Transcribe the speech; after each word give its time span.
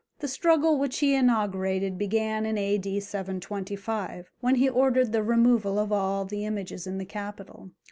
The 0.17 0.27
struggle 0.27 0.79
which 0.79 0.97
he 0.97 1.13
inaugurated 1.13 1.99
began 1.99 2.43
in 2.43 2.57
A.D. 2.57 3.01
725, 3.01 4.31
when 4.39 4.55
he 4.55 4.67
ordered 4.67 5.11
the 5.11 5.21
removal 5.21 5.77
of 5.77 5.91
all 5.91 6.25
the 6.25 6.43
images 6.43 6.87
in 6.87 6.97
the 6.97 7.05
capital. 7.05 7.69